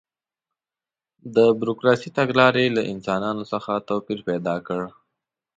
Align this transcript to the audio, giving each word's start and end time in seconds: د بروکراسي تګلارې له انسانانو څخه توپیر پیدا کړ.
د 1.35 1.37
بروکراسي 1.59 2.09
تګلارې 2.17 2.65
له 2.77 2.81
انسانانو 2.93 3.43
څخه 3.51 3.71
توپیر 3.89 4.19
پیدا 4.29 4.55
کړ. 4.67 4.81